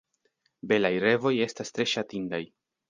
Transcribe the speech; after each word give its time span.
Belaj 0.71 0.91
revoj 1.05 1.33
estas 1.49 1.75
tre 1.77 1.91
ŝatindaj. 1.95 2.45